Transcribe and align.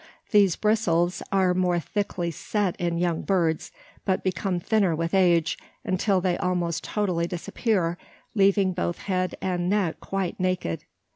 These 0.31 0.55
"bristles" 0.55 1.21
are 1.31 1.53
more 1.53 1.79
thickly 1.79 2.31
set 2.31 2.75
in 2.77 2.97
young 2.97 3.21
birds, 3.21 3.71
but 4.03 4.23
become 4.23 4.59
thinner 4.59 4.95
with 4.95 5.13
age, 5.13 5.59
until 5.83 6.19
they 6.21 6.35
almost 6.39 6.83
totally 6.83 7.27
disappear 7.27 7.99
leaving 8.33 8.73
both 8.73 8.97
head 8.97 9.35
and 9.43 9.69
neck 9.69 9.99
quite 9.99 10.39
naked. 10.39 10.85